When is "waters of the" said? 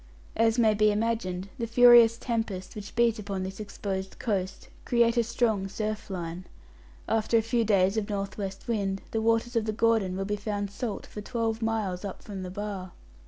9.21-9.71